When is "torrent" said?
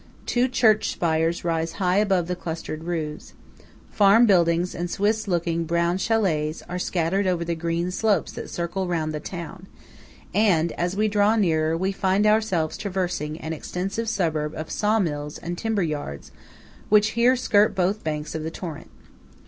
18.49-18.89